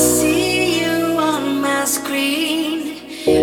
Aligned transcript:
see 0.00 0.80
you 0.80 1.18
on 1.18 1.60
my 1.60 1.84
screen? 1.84 2.96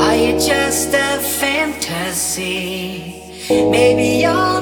Are 0.00 0.16
you 0.16 0.32
just 0.40 0.94
a 0.94 1.18
fantasy? 1.40 3.22
Maybe 3.50 4.22
you're 4.22 4.57